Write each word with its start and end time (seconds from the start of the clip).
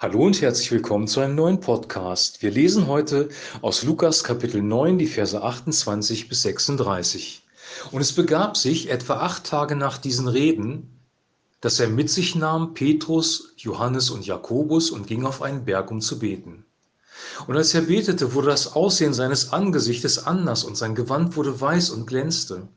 Hallo 0.00 0.26
und 0.26 0.40
herzlich 0.40 0.70
willkommen 0.70 1.08
zu 1.08 1.18
einem 1.18 1.34
neuen 1.34 1.58
Podcast. 1.58 2.40
Wir 2.40 2.52
lesen 2.52 2.86
heute 2.86 3.30
aus 3.62 3.82
Lukas 3.82 4.22
Kapitel 4.22 4.62
9 4.62 4.96
die 4.96 5.08
Verse 5.08 5.42
28 5.42 6.28
bis 6.28 6.42
36. 6.42 7.42
Und 7.90 8.00
es 8.00 8.12
begab 8.12 8.56
sich 8.56 8.90
etwa 8.90 9.14
acht 9.14 9.42
Tage 9.42 9.74
nach 9.74 9.98
diesen 9.98 10.28
Reden, 10.28 10.88
dass 11.60 11.80
er 11.80 11.88
mit 11.88 12.10
sich 12.10 12.36
nahm 12.36 12.74
Petrus, 12.74 13.54
Johannes 13.56 14.10
und 14.10 14.24
Jakobus 14.24 14.92
und 14.92 15.08
ging 15.08 15.26
auf 15.26 15.42
einen 15.42 15.64
Berg, 15.64 15.90
um 15.90 16.00
zu 16.00 16.20
beten. 16.20 16.64
Und 17.48 17.56
als 17.56 17.74
er 17.74 17.82
betete, 17.82 18.34
wurde 18.34 18.50
das 18.50 18.76
Aussehen 18.76 19.14
seines 19.14 19.52
Angesichtes 19.52 20.24
anders 20.24 20.62
und 20.62 20.76
sein 20.76 20.94
Gewand 20.94 21.34
wurde 21.34 21.60
weiß 21.60 21.90
und 21.90 22.06
glänzte. 22.06 22.68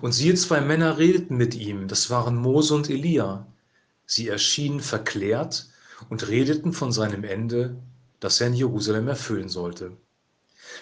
Und 0.00 0.10
siehe, 0.10 0.34
zwei 0.34 0.60
Männer 0.60 0.98
redeten 0.98 1.36
mit 1.36 1.54
ihm, 1.54 1.86
das 1.86 2.10
waren 2.10 2.34
Mose 2.34 2.74
und 2.74 2.90
Elia. 2.90 3.46
Sie 4.06 4.26
erschienen 4.26 4.80
verklärt 4.80 5.68
und 6.10 6.28
redeten 6.28 6.72
von 6.72 6.92
seinem 6.92 7.24
Ende, 7.24 7.76
das 8.20 8.40
er 8.40 8.48
in 8.48 8.54
Jerusalem 8.54 9.08
erfüllen 9.08 9.48
sollte. 9.48 9.92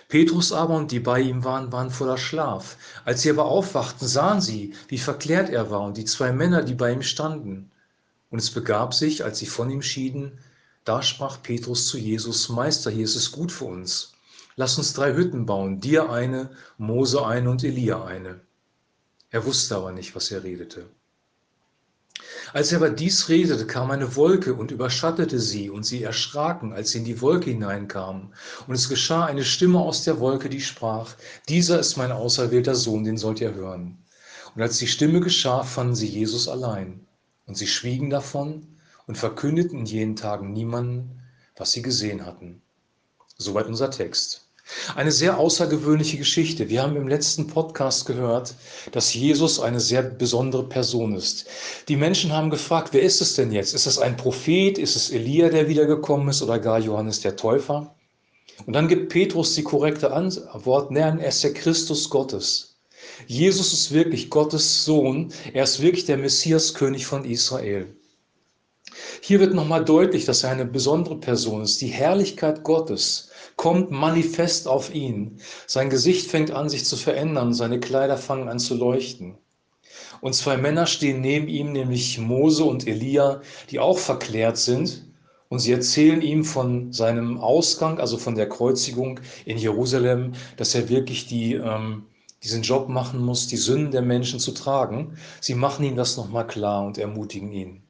Petrus 0.09 0.53
aber 0.53 0.77
und 0.77 0.93
die 0.93 1.01
bei 1.01 1.21
ihm 1.21 1.43
waren, 1.45 1.73
waren 1.73 1.91
voller 1.91 2.19
Schlaf. 2.19 2.77
Als 3.05 3.23
sie 3.23 3.31
aber 3.31 3.47
aufwachten, 3.47 4.07
sahen 4.07 4.41
sie, 4.41 4.75
wie 4.89 4.99
verklärt 4.99 5.51
er 5.51 5.71
war 5.71 5.81
und 5.81 5.97
die 5.97 6.05
zwei 6.05 6.33
Männer, 6.33 6.63
die 6.63 6.75
bei 6.75 6.93
ihm 6.93 7.03
standen. 7.03 7.71
Und 8.31 8.39
es 8.39 8.51
begab 8.51 8.95
sich, 8.95 9.25
als 9.25 9.39
sie 9.39 9.47
von 9.47 9.71
ihm 9.71 9.83
schieden, 9.83 10.39
da 10.85 11.03
sprach 11.03 11.43
Petrus 11.43 11.89
zu 11.89 11.99
Jesus, 11.99 12.49
Meister, 12.49 12.91
hier 12.91 13.05
ist 13.05 13.17
es 13.17 13.33
gut 13.33 13.53
für 13.53 13.67
uns. 13.67 14.13
Lass 14.57 14.79
uns 14.79 14.93
drei 14.93 15.15
Hütten 15.15 15.47
bauen, 15.47 15.81
dir 15.81 16.11
eine, 16.11 16.51
Mose 16.79 17.25
eine 17.25 17.51
und 17.51 17.65
Elia 17.65 18.05
eine. 18.05 18.41
Er 19.31 19.45
wusste 19.45 19.77
aber 19.77 19.93
nicht, 19.93 20.15
was 20.15 20.31
er 20.31 20.43
redete. 20.43 20.87
Als 22.53 22.73
er 22.73 22.79
aber 22.79 22.91
dies 22.91 23.29
redete, 23.29 23.67
kam 23.67 23.91
eine 23.91 24.17
Wolke 24.17 24.55
und 24.55 24.71
überschattete 24.71 25.39
sie, 25.39 25.71
und 25.71 25.85
sie 25.85 26.03
erschraken, 26.03 26.73
als 26.73 26.91
sie 26.91 26.99
in 26.99 27.05
die 27.05 27.21
Wolke 27.21 27.51
hineinkamen. 27.51 28.35
Und 28.67 28.75
es 28.75 28.89
geschah 28.89 29.25
eine 29.25 29.45
Stimme 29.45 29.79
aus 29.79 30.05
der 30.05 30.21
Wolke, 30.21 30.49
die 30.49 30.61
sprach, 30.61 31.15
dieser 31.49 31.79
ist 31.79 31.97
mein 31.97 32.13
auserwählter 32.13 32.75
Sohn, 32.75 33.05
den 33.05 33.19
sollt 33.19 33.41
ihr 33.41 33.55
hören. 33.55 33.99
Und 34.55 34.63
als 34.63 34.79
die 34.79 34.89
Stimme 34.89 35.21
geschah, 35.21 35.63
fanden 35.63 35.95
sie 35.95 36.09
Jesus 36.09 36.49
allein. 36.49 37.07
Und 37.47 37.57
sie 37.57 37.67
schwiegen 37.67 38.11
davon 38.11 38.67
und 39.07 39.19
verkündeten 39.19 39.81
in 39.81 39.87
jenen 39.87 40.17
Tagen 40.17 40.53
niemanden, 40.53 41.23
was 41.57 41.73
sie 41.73 41.83
gesehen 41.83 42.27
hatten. 42.27 42.63
Soweit 43.39 43.67
unser 43.67 43.91
Text. 43.91 44.50
Eine 44.95 45.13
sehr 45.13 45.39
außergewöhnliche 45.39 46.17
Geschichte. 46.17 46.69
Wir 46.69 46.83
haben 46.83 46.97
im 46.97 47.09
letzten 47.09 47.47
Podcast 47.47 48.07
gehört, 48.07 48.55
dass 48.93 49.15
Jesus 49.15 49.61
eine 49.61 49.81
sehr 49.81 50.03
besondere 50.03 50.69
Person 50.69 51.15
ist. 51.15 51.47
Die 51.89 51.97
Menschen 51.97 52.33
haben 52.33 52.51
gefragt, 52.51 52.91
wer 52.93 53.03
ist 53.03 53.21
es 53.21 53.35
denn 53.35 53.53
jetzt? 53.53 53.75
Ist 53.75 53.87
es 53.87 53.99
ein 53.99 54.17
Prophet? 54.17 54.79
Ist 54.79 54.97
es 54.97 55.11
Elia, 55.11 55.49
der 55.49 55.69
wiedergekommen 55.69 56.29
ist 56.29 56.43
oder 56.43 56.59
gar 56.59 56.79
Johannes 56.79 57.21
der 57.21 57.37
Täufer? 57.37 57.95
Und 58.67 58.75
dann 58.75 58.89
gibt 58.89 59.09
Petrus 59.09 59.55
die 59.55 59.63
korrekte 59.63 60.13
Antwort, 60.13 60.91
nein, 60.91 61.19
er 61.19 61.29
ist 61.29 61.43
der 61.43 61.55
Christus 61.55 62.11
Gottes. 62.11 62.77
Jesus 63.27 63.73
ist 63.73 63.93
wirklich 63.93 64.31
Gottes 64.31 64.85
Sohn. 64.85 65.33
Er 65.53 65.65
ist 65.65 65.81
wirklich 65.81 66.05
der 66.05 66.19
Messias, 66.19 66.75
König 66.75 67.07
von 67.07 67.25
Israel. 67.25 67.95
Hier 69.21 69.41
wird 69.41 69.55
nochmal 69.55 69.85
deutlich, 69.85 70.25
dass 70.25 70.45
er 70.45 70.51
eine 70.51 70.65
besondere 70.65 71.17
Person 71.19 71.63
ist. 71.63 71.81
Die 71.81 71.89
Herrlichkeit 71.89 72.63
Gottes 72.65 73.31
kommt 73.57 73.91
manifest 73.91 74.67
auf 74.67 74.95
ihn. 74.95 75.39
Sein 75.67 75.91
Gesicht 75.91 76.31
fängt 76.31 76.51
an, 76.51 76.69
sich 76.69 76.85
zu 76.85 76.97
verändern, 76.97 77.53
seine 77.53 77.81
Kleider 77.81 78.17
fangen 78.17 78.49
an 78.49 78.59
zu 78.59 78.75
leuchten. 78.75 79.37
Und 80.21 80.35
zwei 80.35 80.57
Männer 80.57 80.87
stehen 80.87 81.21
neben 81.21 81.49
ihm, 81.49 81.73
nämlich 81.73 82.19
Mose 82.19 82.65
und 82.65 82.87
Elia, 82.87 83.41
die 83.71 83.79
auch 83.79 83.99
verklärt 83.99 84.57
sind. 84.57 85.05
Und 85.49 85.59
sie 85.59 85.73
erzählen 85.73 86.23
ihm 86.23 86.45
von 86.45 86.93
seinem 86.93 87.39
Ausgang, 87.39 87.99
also 87.99 88.19
von 88.19 88.35
der 88.35 88.49
Kreuzigung 88.49 89.21
in 89.45 89.59
Jerusalem, 89.59 90.33
dass 90.57 90.75
er 90.75 90.89
wirklich 90.89 91.27
die, 91.27 91.55
ähm, 91.55 92.05
diesen 92.43 92.63
Job 92.63 92.89
machen 92.89 93.21
muss, 93.21 93.49
die 93.49 93.57
Sünden 93.57 93.91
der 93.91 94.03
Menschen 94.03 94.39
zu 94.39 94.53
tragen. 94.53 95.17
Sie 95.41 95.55
machen 95.55 95.85
ihm 95.85 95.97
das 95.97 96.17
nochmal 96.17 96.47
klar 96.47 96.87
und 96.87 96.99
ermutigen 96.99 97.53
ihn. 97.53 97.83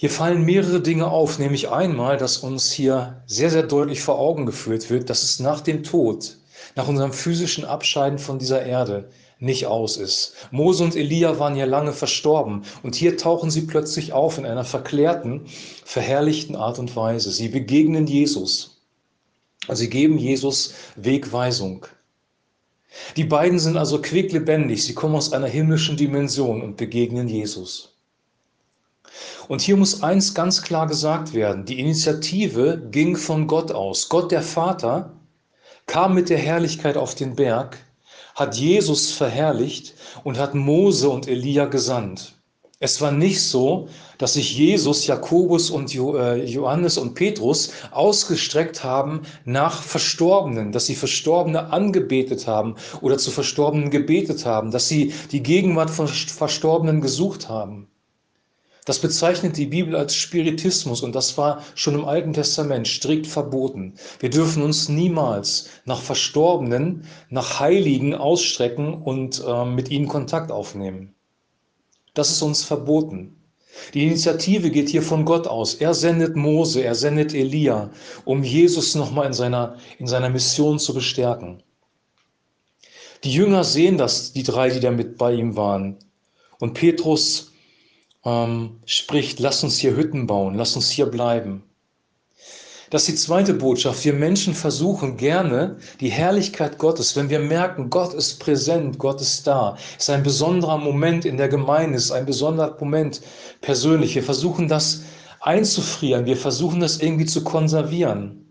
Hier 0.00 0.08
fallen 0.08 0.46
mehrere 0.46 0.80
Dinge 0.80 1.08
auf, 1.08 1.38
nämlich 1.38 1.68
einmal, 1.68 2.16
dass 2.16 2.38
uns 2.38 2.72
hier 2.72 3.22
sehr, 3.26 3.50
sehr 3.50 3.64
deutlich 3.64 4.00
vor 4.00 4.18
Augen 4.18 4.46
geführt 4.46 4.88
wird, 4.88 5.10
dass 5.10 5.22
es 5.22 5.40
nach 5.40 5.60
dem 5.60 5.82
Tod, 5.82 6.38
nach 6.74 6.88
unserem 6.88 7.12
physischen 7.12 7.66
Abscheiden 7.66 8.18
von 8.18 8.38
dieser 8.38 8.64
Erde 8.64 9.10
nicht 9.40 9.66
aus 9.66 9.98
ist. 9.98 10.36
Mose 10.52 10.84
und 10.84 10.96
Elia 10.96 11.38
waren 11.38 11.54
ja 11.54 11.66
lange 11.66 11.92
verstorben 11.92 12.62
und 12.82 12.94
hier 12.94 13.18
tauchen 13.18 13.50
sie 13.50 13.66
plötzlich 13.66 14.14
auf 14.14 14.38
in 14.38 14.46
einer 14.46 14.64
verklärten, 14.64 15.42
verherrlichten 15.84 16.56
Art 16.56 16.78
und 16.78 16.96
Weise. 16.96 17.30
Sie 17.30 17.50
begegnen 17.50 18.06
Jesus. 18.06 18.80
Sie 19.70 19.90
geben 19.90 20.16
Jesus 20.16 20.72
Wegweisung. 20.96 21.84
Die 23.18 23.24
beiden 23.24 23.58
sind 23.58 23.76
also 23.76 24.00
quicklebendig, 24.00 24.82
sie 24.82 24.94
kommen 24.94 25.16
aus 25.16 25.34
einer 25.34 25.46
himmlischen 25.46 25.98
Dimension 25.98 26.62
und 26.62 26.78
begegnen 26.78 27.28
Jesus. 27.28 27.99
Und 29.48 29.60
hier 29.60 29.76
muss 29.76 30.02
eins 30.02 30.34
ganz 30.34 30.62
klar 30.62 30.86
gesagt 30.86 31.34
werden. 31.34 31.64
Die 31.64 31.80
Initiative 31.80 32.80
ging 32.90 33.16
von 33.16 33.46
Gott 33.46 33.72
aus. 33.72 34.08
Gott 34.08 34.30
der 34.30 34.42
Vater 34.42 35.12
kam 35.86 36.14
mit 36.14 36.28
der 36.28 36.38
Herrlichkeit 36.38 36.96
auf 36.96 37.14
den 37.14 37.34
Berg, 37.34 37.78
hat 38.34 38.54
Jesus 38.56 39.12
verherrlicht 39.12 39.94
und 40.22 40.38
hat 40.38 40.54
Mose 40.54 41.08
und 41.08 41.26
Elia 41.26 41.64
gesandt. 41.64 42.36
Es 42.82 43.02
war 43.02 43.12
nicht 43.12 43.42
so, 43.42 43.88
dass 44.16 44.34
sich 44.34 44.56
Jesus, 44.56 45.06
Jakobus 45.06 45.68
und 45.68 45.94
äh, 45.94 46.44
Johannes 46.44 46.96
und 46.96 47.14
Petrus 47.14 47.72
ausgestreckt 47.90 48.82
haben 48.82 49.22
nach 49.44 49.82
Verstorbenen, 49.82 50.72
dass 50.72 50.86
sie 50.86 50.94
Verstorbene 50.94 51.72
angebetet 51.72 52.46
haben 52.46 52.76
oder 53.02 53.18
zu 53.18 53.30
Verstorbenen 53.30 53.90
gebetet 53.90 54.46
haben, 54.46 54.70
dass 54.70 54.88
sie 54.88 55.12
die 55.30 55.42
Gegenwart 55.42 55.90
von 55.90 56.08
Verstorbenen 56.08 57.02
gesucht 57.02 57.50
haben. 57.50 57.88
Das 58.90 58.98
bezeichnet 58.98 59.56
die 59.56 59.66
Bibel 59.66 59.94
als 59.94 60.16
Spiritismus 60.16 61.02
und 61.02 61.14
das 61.14 61.38
war 61.38 61.62
schon 61.76 61.94
im 61.94 62.06
Alten 62.06 62.32
Testament 62.32 62.88
strikt 62.88 63.28
verboten. 63.28 63.94
Wir 64.18 64.30
dürfen 64.30 64.64
uns 64.64 64.88
niemals 64.88 65.68
nach 65.84 66.02
Verstorbenen, 66.02 67.04
nach 67.28 67.60
Heiligen 67.60 68.16
ausstrecken 68.16 68.94
und 68.94 69.44
äh, 69.46 69.64
mit 69.64 69.92
ihnen 69.92 70.08
Kontakt 70.08 70.50
aufnehmen. 70.50 71.14
Das 72.14 72.32
ist 72.32 72.42
uns 72.42 72.64
verboten. 72.64 73.36
Die 73.94 74.04
Initiative 74.04 74.72
geht 74.72 74.88
hier 74.88 75.02
von 75.02 75.24
Gott 75.24 75.46
aus. 75.46 75.74
Er 75.74 75.94
sendet 75.94 76.34
Mose, 76.34 76.82
er 76.82 76.96
sendet 76.96 77.32
Elia, 77.32 77.90
um 78.24 78.42
Jesus 78.42 78.96
nochmal 78.96 79.28
in 79.28 79.34
seiner, 79.34 79.76
in 80.00 80.08
seiner 80.08 80.30
Mission 80.30 80.80
zu 80.80 80.94
bestärken. 80.94 81.62
Die 83.22 83.32
Jünger 83.32 83.62
sehen 83.62 83.98
das, 83.98 84.32
die 84.32 84.42
drei, 84.42 84.68
die 84.68 84.80
da 84.80 84.90
mit 84.90 85.16
bei 85.16 85.32
ihm 85.32 85.54
waren. 85.54 85.98
Und 86.58 86.74
Petrus 86.74 87.49
ähm, 88.24 88.80
spricht, 88.84 89.40
lass 89.40 89.64
uns 89.64 89.78
hier 89.78 89.96
Hütten 89.96 90.26
bauen, 90.26 90.54
lass 90.54 90.76
uns 90.76 90.90
hier 90.90 91.06
bleiben. 91.06 91.62
Das 92.90 93.02
ist 93.02 93.08
die 93.08 93.14
zweite 93.14 93.54
Botschaft. 93.54 94.04
Wir 94.04 94.12
Menschen 94.12 94.52
versuchen 94.52 95.16
gerne 95.16 95.76
die 96.00 96.10
Herrlichkeit 96.10 96.76
Gottes, 96.78 97.14
wenn 97.14 97.30
wir 97.30 97.38
merken, 97.38 97.88
Gott 97.88 98.14
ist 98.14 98.40
präsent, 98.40 98.98
Gott 98.98 99.20
ist 99.20 99.46
da, 99.46 99.76
ist 99.96 100.10
ein 100.10 100.24
besonderer 100.24 100.76
Moment 100.76 101.24
in 101.24 101.36
der 101.36 101.48
Gemeinde, 101.48 101.96
ist 101.96 102.10
ein 102.10 102.26
besonderer 102.26 102.76
Moment 102.80 103.20
persönlich. 103.60 104.16
Wir 104.16 104.24
versuchen 104.24 104.66
das 104.66 105.02
einzufrieren, 105.38 106.26
wir 106.26 106.36
versuchen 106.36 106.80
das 106.80 106.98
irgendwie 106.98 107.26
zu 107.26 107.44
konservieren. 107.44 108.49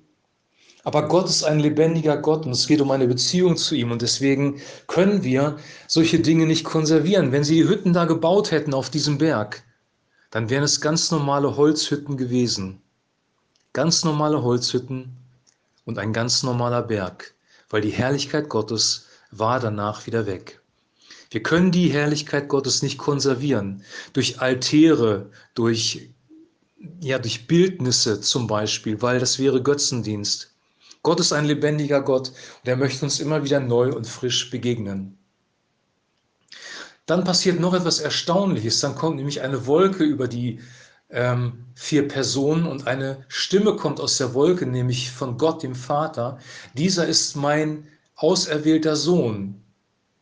Aber 0.89 1.07
Gott 1.07 1.29
ist 1.29 1.44
ein 1.44 1.59
lebendiger 1.59 2.17
Gott 2.17 2.47
und 2.47 2.51
es 2.51 2.66
geht 2.66 2.81
um 2.81 2.89
eine 2.89 3.07
Beziehung 3.07 3.57
zu 3.57 3.75
ihm 3.75 3.91
und 3.91 4.01
deswegen 4.01 4.59
können 4.88 5.23
wir 5.23 5.57
solche 5.85 6.19
Dinge 6.19 6.47
nicht 6.47 6.63
konservieren. 6.63 7.31
Wenn 7.31 7.44
sie 7.44 7.57
die 7.61 7.69
Hütten 7.69 7.94
da 7.94 8.05
gebaut 8.05 8.50
hätten 8.50 8.73
auf 8.73 8.89
diesem 8.89 9.19
Berg, 9.19 9.61
dann 10.31 10.50
wären 10.50 10.63
es 10.63 10.81
ganz 10.81 11.11
normale 11.11 11.55
Holzhütten 11.55 12.18
gewesen. 12.18 12.81
Ganz 13.71 14.03
normale 14.03 14.41
Holzhütten 14.41 15.15
und 15.86 16.00
ein 16.00 16.12
ganz 16.12 16.41
normaler 16.41 16.81
Berg, 16.81 17.35
weil 17.69 17.81
die 17.81 17.92
Herrlichkeit 17.92 18.50
Gottes 18.50 19.06
war 19.30 19.59
danach 19.59 20.07
wieder 20.07 20.25
weg. 20.25 20.59
Wir 21.30 21.44
können 21.44 21.71
die 21.71 21.89
Herrlichkeit 21.89 22.47
Gottes 22.47 22.81
nicht 22.81 22.97
konservieren 22.97 23.83
durch 24.13 24.42
Altäre, 24.42 25.30
durch, 25.53 26.09
ja, 27.00 27.19
durch 27.19 27.45
Bildnisse 27.45 28.21
zum 28.21 28.47
Beispiel, 28.47 29.03
weil 29.03 29.19
das 29.19 29.38
wäre 29.38 29.62
Götzendienst. 29.62 30.49
Gott 31.01 31.19
ist 31.19 31.31
ein 31.31 31.46
lebendiger 31.46 32.01
Gott 32.01 32.30
und 32.30 32.68
er 32.68 32.75
möchte 32.75 33.06
uns 33.06 33.19
immer 33.19 33.44
wieder 33.44 33.60
neu 33.60 33.92
und 33.94 34.07
frisch 34.07 34.50
begegnen. 34.50 35.18
Dann 37.06 37.24
passiert 37.24 37.60
noch 37.60 37.74
etwas 37.74 38.00
Erstaunliches. 38.00 38.81
Dann 38.81 38.94
kommt 38.94 39.16
nämlich 39.16 39.42
eine 39.42 39.66
Wolke 39.66 40.04
über 40.04 40.28
die 40.28 40.60
ähm, 41.10 41.66
vier 41.74 42.07
Personen 42.07 42.68
und 42.68 42.86
eine 42.86 43.25
Stimme 43.30 43.75
kommt 43.75 44.00
aus 44.00 44.18
der 44.18 44.36
Wolke, 44.36 44.68
nämlich 44.68 45.10
von 45.10 45.38
Gott, 45.38 45.63
dem 45.63 45.74
Vater. 45.74 46.38
Dieser 46.75 47.07
ist 47.07 47.36
mein 47.36 47.88
auserwählter 48.16 48.95
Sohn, 48.95 49.63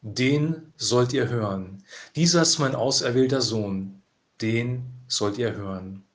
den 0.01 0.71
sollt 0.77 1.11
ihr 1.11 1.27
hören. 1.27 1.83
Dieser 2.15 2.43
ist 2.43 2.59
mein 2.59 2.75
auserwählter 2.75 3.41
Sohn, 3.41 4.01
den 4.41 4.85
sollt 5.09 5.37
ihr 5.37 5.53
hören. 5.53 6.06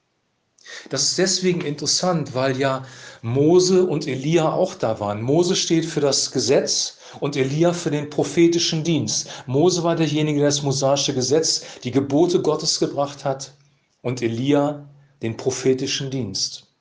Das 0.90 1.02
ist 1.02 1.18
deswegen 1.18 1.60
interessant, 1.60 2.34
weil 2.34 2.58
ja 2.58 2.84
Mose 3.22 3.84
und 3.86 4.06
Elia 4.06 4.52
auch 4.52 4.74
da 4.74 5.00
waren. 5.00 5.22
Mose 5.22 5.56
steht 5.56 5.84
für 5.84 6.00
das 6.00 6.30
Gesetz 6.30 6.98
und 7.20 7.36
Elia 7.36 7.72
für 7.72 7.90
den 7.90 8.10
prophetischen 8.10 8.84
Dienst. 8.84 9.28
Mose 9.46 9.82
war 9.82 9.96
derjenige, 9.96 10.40
der 10.40 10.48
das 10.48 10.62
mosaische 10.62 11.14
Gesetz, 11.14 11.62
die 11.84 11.90
Gebote 11.90 12.40
Gottes 12.42 12.78
gebracht 12.78 13.24
hat 13.24 13.52
und 14.00 14.22
Elia 14.22 14.88
den 15.22 15.36
prophetischen 15.36 16.10
Dienst. 16.10 16.71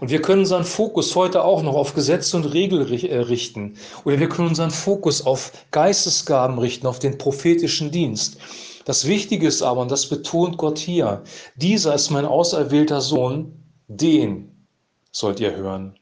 Und 0.00 0.10
wir 0.10 0.22
können 0.22 0.40
unseren 0.40 0.64
Fokus 0.64 1.14
heute 1.14 1.44
auch 1.44 1.62
noch 1.62 1.74
auf 1.74 1.94
Gesetze 1.94 2.36
und 2.36 2.44
Regeln 2.44 2.90
äh, 2.90 3.16
richten. 3.18 3.76
Oder 4.04 4.18
wir 4.18 4.28
können 4.28 4.48
unseren 4.48 4.70
Fokus 4.70 5.24
auf 5.24 5.52
Geistesgaben 5.70 6.58
richten, 6.58 6.86
auf 6.86 6.98
den 6.98 7.18
prophetischen 7.18 7.90
Dienst. 7.90 8.38
Das 8.84 9.06
Wichtige 9.06 9.48
ist 9.48 9.62
aber, 9.62 9.80
und 9.80 9.90
das 9.90 10.08
betont 10.08 10.58
Gott 10.58 10.78
hier, 10.78 11.22
dieser 11.56 11.94
ist 11.94 12.10
mein 12.10 12.24
auserwählter 12.24 13.00
Sohn, 13.00 13.52
den 13.88 14.66
sollt 15.12 15.40
ihr 15.40 15.56
hören. 15.56 15.98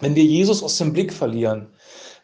Wenn 0.00 0.14
wir 0.14 0.24
Jesus 0.24 0.62
aus 0.62 0.78
dem 0.78 0.92
Blick 0.92 1.12
verlieren, 1.12 1.68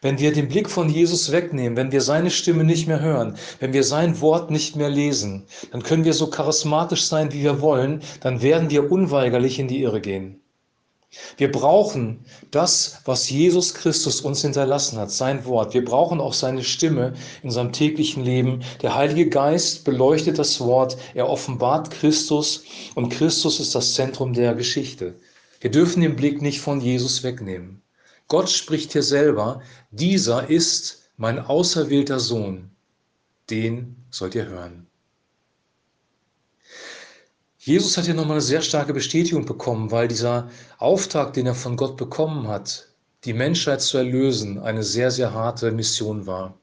wenn 0.05 0.19
wir 0.19 0.31
den 0.31 0.47
Blick 0.47 0.69
von 0.69 0.87
Jesus 0.87 1.31
wegnehmen, 1.31 1.75
wenn 1.75 1.91
wir 1.91 1.99
seine 1.99 2.29
Stimme 2.29 2.63
nicht 2.63 2.87
mehr 2.87 3.01
hören, 3.01 3.39
wenn 3.59 3.73
wir 3.73 3.83
sein 3.83 4.21
Wort 4.21 4.51
nicht 4.51 4.75
mehr 4.75 4.87
lesen, 4.87 5.47
dann 5.71 5.81
können 5.81 6.05
wir 6.05 6.13
so 6.13 6.27
charismatisch 6.27 7.05
sein, 7.05 7.33
wie 7.33 7.41
wir 7.41 7.59
wollen, 7.59 8.03
dann 8.19 8.43
werden 8.43 8.69
wir 8.69 8.91
unweigerlich 8.91 9.57
in 9.57 9.67
die 9.67 9.81
Irre 9.81 10.01
gehen. 10.01 10.39
Wir 11.37 11.51
brauchen 11.51 12.23
das, 12.51 13.01
was 13.05 13.31
Jesus 13.31 13.73
Christus 13.73 14.21
uns 14.21 14.43
hinterlassen 14.43 14.99
hat, 14.99 15.09
sein 15.09 15.43
Wort. 15.45 15.73
Wir 15.73 15.83
brauchen 15.83 16.21
auch 16.21 16.33
seine 16.33 16.63
Stimme 16.63 17.13
in 17.41 17.49
unserem 17.49 17.71
täglichen 17.71 18.23
Leben. 18.23 18.61
Der 18.83 18.93
Heilige 18.93 19.27
Geist 19.27 19.85
beleuchtet 19.85 20.37
das 20.37 20.59
Wort, 20.59 20.97
er 21.15 21.27
offenbart 21.27 21.89
Christus 21.89 22.63
und 22.93 23.09
Christus 23.09 23.59
ist 23.59 23.73
das 23.73 23.95
Zentrum 23.95 24.33
der 24.33 24.53
Geschichte. 24.53 25.15
Wir 25.61 25.71
dürfen 25.71 26.01
den 26.03 26.15
Blick 26.15 26.43
nicht 26.43 26.61
von 26.61 26.79
Jesus 26.79 27.23
wegnehmen. 27.23 27.81
Gott 28.27 28.49
spricht 28.49 28.93
hier 28.93 29.03
selber, 29.03 29.61
dieser 29.91 30.49
ist 30.49 31.09
mein 31.17 31.39
auserwählter 31.39 32.19
Sohn, 32.19 32.71
den 33.49 33.95
sollt 34.09 34.35
ihr 34.35 34.47
hören. 34.47 34.87
Jesus 37.59 37.97
hat 37.97 38.05
hier 38.05 38.13
nochmal 38.13 38.33
eine 38.33 38.41
sehr 38.41 38.61
starke 38.61 38.93
Bestätigung 38.93 39.45
bekommen, 39.45 39.89
weil 39.89 40.07
dieser 40.07 40.49
Auftrag, 40.77 41.33
den 41.33 41.47
er 41.47 41.55
von 41.55 41.77
Gott 41.77 41.97
bekommen 41.97 42.47
hat, 42.47 42.89
die 43.23 43.33
Menschheit 43.33 43.81
zu 43.81 43.97
erlösen, 43.97 44.59
eine 44.59 44.83
sehr, 44.83 45.09
sehr 45.09 45.33
harte 45.33 45.71
Mission 45.71 46.27
war. 46.27 46.59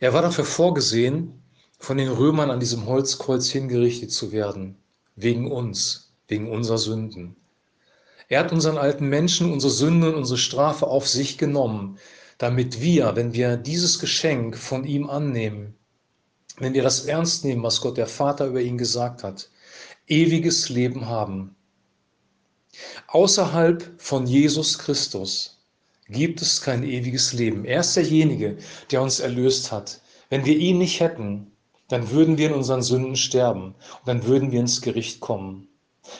Er 0.00 0.12
war 0.12 0.22
dafür 0.22 0.44
vorgesehen, 0.44 1.42
von 1.78 1.96
den 1.96 2.08
Römern 2.08 2.50
an 2.50 2.60
diesem 2.60 2.86
Holzkreuz 2.86 3.48
hingerichtet 3.50 4.10
zu 4.10 4.32
werden, 4.32 4.76
wegen 5.14 5.50
uns, 5.50 6.12
wegen 6.26 6.50
unserer 6.50 6.78
Sünden. 6.78 7.36
Er 8.28 8.40
hat 8.40 8.52
unseren 8.52 8.76
alten 8.76 9.08
Menschen, 9.08 9.52
unsere 9.52 9.72
Sünden, 9.72 10.14
unsere 10.14 10.38
Strafe 10.38 10.86
auf 10.86 11.08
sich 11.08 11.38
genommen, 11.38 11.98
damit 12.36 12.80
wir, 12.80 13.16
wenn 13.16 13.32
wir 13.32 13.56
dieses 13.56 13.98
Geschenk 13.98 14.56
von 14.56 14.84
ihm 14.84 15.08
annehmen, 15.08 15.74
wenn 16.58 16.74
wir 16.74 16.82
das 16.82 17.06
ernst 17.06 17.44
nehmen, 17.44 17.62
was 17.62 17.80
Gott 17.80 17.96
der 17.96 18.06
Vater 18.06 18.46
über 18.46 18.60
ihn 18.60 18.76
gesagt 18.76 19.22
hat, 19.22 19.48
ewiges 20.06 20.68
Leben 20.68 21.06
haben. 21.06 21.56
Außerhalb 23.06 23.90
von 23.96 24.26
Jesus 24.26 24.78
Christus 24.78 25.58
gibt 26.08 26.42
es 26.42 26.60
kein 26.60 26.84
ewiges 26.84 27.32
Leben. 27.32 27.64
Er 27.64 27.80
ist 27.80 27.96
derjenige, 27.96 28.58
der 28.90 29.02
uns 29.02 29.20
erlöst 29.20 29.72
hat. 29.72 30.00
Wenn 30.28 30.44
wir 30.44 30.56
ihn 30.56 30.78
nicht 30.78 31.00
hätten, 31.00 31.50
dann 31.88 32.10
würden 32.10 32.36
wir 32.36 32.48
in 32.48 32.54
unseren 32.54 32.82
Sünden 32.82 33.16
sterben 33.16 33.74
und 34.00 34.06
dann 34.06 34.24
würden 34.24 34.52
wir 34.52 34.60
ins 34.60 34.82
Gericht 34.82 35.20
kommen. 35.20 35.68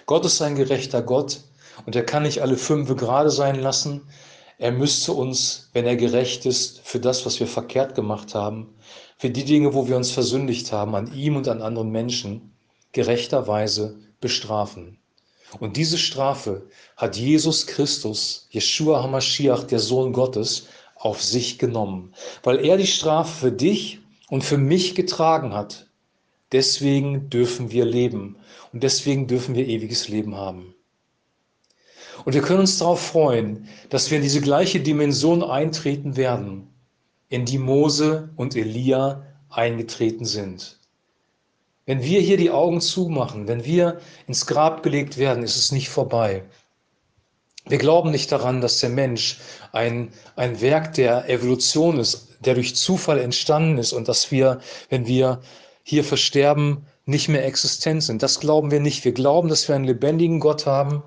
Gott 0.07 0.25
ist 0.25 0.41
ein 0.41 0.57
gerechter 0.57 1.03
Gott 1.03 1.43
und 1.87 1.97
er 1.97 2.05
kann 2.05 2.23
nicht 2.23 2.43
alle 2.43 2.57
fünf 2.57 2.95
gerade 2.97 3.31
sein 3.31 3.61
lassen. 3.61 4.03
Er 4.59 4.73
müsste 4.73 5.13
uns, 5.13 5.71
wenn 5.73 5.87
er 5.87 5.97
gerecht 5.97 6.47
ist, 6.47 6.81
für 6.81 6.99
das, 6.99 7.25
was 7.25 7.39
wir 7.39 7.47
verkehrt 7.47 7.95
gemacht 7.95 8.35
haben, 8.35 8.75
für 9.17 9.31
die 9.31 9.45
Dinge, 9.45 9.75
wo 9.75 9.89
wir 9.89 9.97
uns 9.97 10.11
versündigt 10.11 10.73
haben, 10.73 10.95
an 10.95 11.13
ihm 11.15 11.37
und 11.37 11.49
an 11.49 11.63
anderen 11.63 11.91
Menschen, 11.91 12.53
gerechterweise 12.93 13.99
bestrafen. 14.21 14.99
Und 15.61 15.77
diese 15.77 15.99
Strafe 15.99 16.67
hat 16.97 17.17
Jesus 17.17 17.67
Christus, 17.67 18.49
Yeshua 18.51 19.03
HaMashiach, 19.03 19.65
der 19.65 19.79
Sohn 19.79 20.13
Gottes, 20.13 20.67
auf 20.97 21.23
sich 21.23 21.59
genommen, 21.59 22.15
weil 22.43 22.65
er 22.65 22.77
die 22.77 22.87
Strafe 22.87 23.33
für 23.33 23.53
dich 23.53 24.01
und 24.29 24.43
für 24.43 24.59
mich 24.59 24.95
getragen 24.95 25.55
hat. 25.55 25.87
Deswegen 26.53 27.31
dürfen 27.31 27.71
wir 27.71 27.85
leben 27.85 28.37
und 28.73 28.83
deswegen 28.83 29.27
dürfen 29.27 29.55
wir 29.55 29.67
ewiges 29.69 30.09
Leben 30.09 30.35
haben. 30.37 30.75
Und 32.25 32.35
wir 32.35 32.43
können 32.43 32.61
uns 32.61 32.79
darauf 32.79 33.01
freuen, 33.01 33.69
dass 33.91 34.11
wir 34.11 34.19
in 34.19 34.23
diese 34.23 34.41
gleiche 34.41 34.81
Dimension 34.81 35.43
eintreten 35.43 36.17
werden, 36.17 36.69
in 37.29 37.45
die 37.45 37.59
Mose 37.59 38.31
und 38.37 38.57
Elia 38.57 39.23
eingetreten 39.51 40.25
sind. 40.25 40.79
Wenn 41.87 42.03
wir 42.03 42.21
hier 42.21 42.37
die 42.37 42.51
Augen 42.51 42.81
zumachen, 42.81 43.49
wenn 43.49 43.65
wir 43.65 44.01
ins 44.27 44.47
Grab 44.47 44.83
gelegt 44.83 45.17
werden, 45.17 45.43
ist 45.43 45.57
es 45.57 45.73
nicht 45.73 45.89
vorbei. 45.89 46.43
Wir 47.67 47.79
glauben 47.79 48.11
nicht 48.11 48.31
daran, 48.33 48.61
dass 48.61 48.81
der 48.81 48.91
Mensch 48.91 49.39
ein, 49.73 50.11
ein 50.37 50.61
Werk 50.61 50.95
der 50.95 51.29
Evolution 51.29 51.99
ist, 51.99 52.37
der 52.41 52.55
durch 52.55 52.77
Zufall 52.77 53.19
entstanden 53.19 53.79
ist 53.79 53.93
und 53.93 54.09
dass 54.09 54.31
wir, 54.31 54.61
wenn 54.91 55.07
wir 55.07 55.41
hier 55.83 56.05
versterben, 56.05 56.87
nicht 57.07 57.29
mehr 57.29 57.47
existent 57.47 58.03
sind. 58.03 58.23
Das 58.23 58.41
glauben 58.41 58.71
wir 58.71 58.81
nicht. 58.81 59.05
Wir 59.05 59.13
glauben, 59.13 59.49
dass 59.49 59.67
wir 59.69 59.75
einen 59.75 59.87
lebendigen 59.87 60.41
Gott 60.41 60.67
haben, 60.67 61.03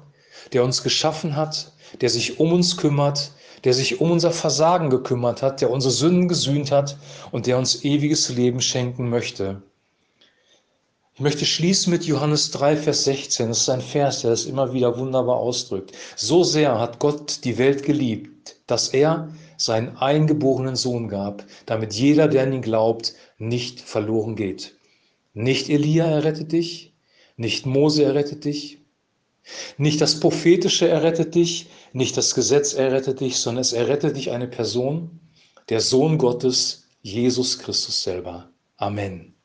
der 0.54 0.64
uns 0.64 0.84
geschaffen 0.84 1.36
hat, 1.36 1.72
der 2.00 2.10
sich 2.10 2.40
um 2.40 2.54
uns 2.54 2.78
kümmert, 2.78 3.32
der 3.64 3.74
sich 3.74 4.02
um 4.02 4.12
unser 4.12 4.32
Versagen 4.32 4.90
gekümmert 4.90 5.42
hat, 5.42 5.62
der 5.62 5.70
unsere 5.70 5.94
Sünden 5.94 6.28
gesühnt 6.28 6.72
hat 6.72 6.98
und 7.32 7.48
der 7.48 7.58
uns 7.58 7.84
ewiges 7.84 8.30
Leben 8.30 8.62
schenken 8.62 9.10
möchte. 9.10 9.62
Ich 11.14 11.20
möchte 11.20 11.46
schließen 11.46 11.92
mit 11.92 12.06
Johannes 12.06 12.52
3, 12.52 12.78
Vers 12.78 13.04
16. 13.04 13.50
Das 13.50 13.60
ist 13.60 13.70
ein 13.70 13.82
Vers, 13.82 14.22
der 14.22 14.32
das 14.32 14.46
immer 14.46 14.74
wieder 14.74 14.98
wunderbar 14.98 15.36
ausdrückt. 15.36 15.92
So 16.16 16.44
sehr 16.44 16.80
hat 16.80 17.00
Gott 17.00 17.44
die 17.44 17.58
Welt 17.58 17.84
geliebt, 17.84 18.56
dass 18.66 18.88
er 18.88 19.30
seinen 19.58 19.98
eingeborenen 19.98 20.76
Sohn 20.76 21.10
gab, 21.10 21.46
damit 21.68 21.94
jeder, 21.94 22.28
der 22.28 22.44
an 22.44 22.54
ihn 22.54 22.62
glaubt, 22.62 23.14
nicht 23.38 23.82
verloren 23.82 24.36
geht. 24.36 24.76
Nicht 25.34 25.70
Elia 25.70 26.06
errettet 26.06 26.52
dich, 26.54 26.96
nicht 27.38 27.66
Mose 27.66 28.04
errettet 28.04 28.46
dich, 28.46 28.81
nicht 29.78 30.02
das 30.02 30.20
Prophetische 30.20 30.88
errettet 30.88 31.36
dich, 31.36 31.70
nicht 31.94 32.16
das 32.18 32.36
Gesetz 32.36 32.74
errettet 32.74 33.20
dich, 33.20 33.38
sondern 33.38 33.62
es 33.62 33.74
errettet 33.74 34.16
dich 34.18 34.32
eine 34.32 34.48
Person, 34.48 35.20
der 35.70 35.82
Sohn 35.82 36.18
Gottes, 36.18 36.88
Jesus 37.02 37.60
Christus 37.60 38.04
selber. 38.04 38.50
Amen. 38.78 39.41